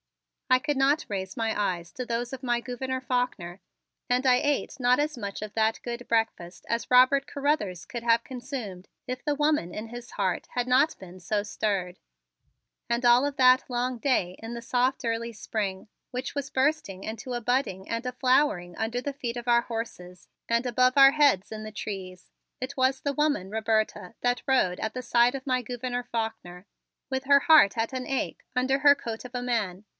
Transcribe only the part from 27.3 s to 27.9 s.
heart